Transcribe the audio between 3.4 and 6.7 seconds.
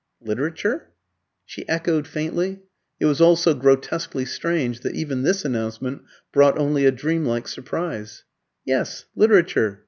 grotesquely strange that even this announcement brought